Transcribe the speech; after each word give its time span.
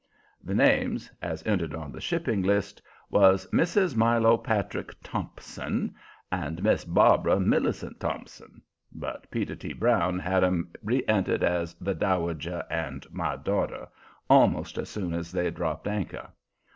The 0.43 0.55
names, 0.55 1.11
as 1.21 1.45
entered 1.45 1.75
on 1.75 1.91
the 1.91 2.01
shipping 2.01 2.41
list, 2.41 2.81
was 3.11 3.45
Mrs. 3.51 3.95
Milo 3.95 4.35
Patrick 4.35 4.95
Thompson 5.03 5.93
and 6.31 6.63
Miss 6.63 6.85
Barbara 6.85 7.39
Millicent 7.39 7.99
Thompson, 7.99 8.63
but 8.91 9.29
Peter 9.29 9.55
T. 9.55 9.73
Brown 9.73 10.15
he 10.17 10.23
had 10.25 10.43
'em 10.43 10.71
re 10.81 11.03
entered 11.07 11.43
as 11.43 11.75
"The 11.75 11.93
Dowager" 11.93 12.65
and 12.67 13.05
"My 13.13 13.35
Daughter" 13.35 13.87
almost 14.27 14.79
as 14.79 14.89
soon 14.89 15.13
as 15.13 15.31
they 15.31 15.51
dropped 15.51 15.87
anchor. 15.87 16.31